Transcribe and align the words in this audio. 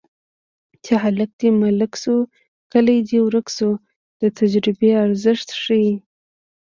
چې 0.83 0.93
هلک 1.03 1.29
دې 1.39 1.49
ملک 1.61 1.91
شو 2.01 2.17
کلی 2.71 2.97
دې 3.09 3.19
ورک 3.25 3.47
شو 3.57 3.71
د 4.21 4.21
تجربې 4.39 4.91
ارزښت 5.05 5.49
ښيي 5.61 5.91